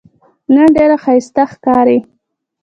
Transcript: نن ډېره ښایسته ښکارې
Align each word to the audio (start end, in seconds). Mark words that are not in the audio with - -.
نن 0.53 0.67
ډېره 0.75 0.95
ښایسته 1.03 1.43
ښکارې 1.51 1.97